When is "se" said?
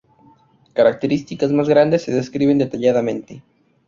2.01-2.11